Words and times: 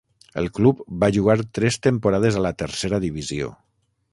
El 0.41 0.47
club 0.59 0.79
va 1.03 1.09
jugar 1.17 1.35
tres 1.59 1.77
temporades 1.89 2.39
a 2.41 2.45
la 2.49 2.53
Tercera 2.63 3.01
Divisió. 3.05 3.53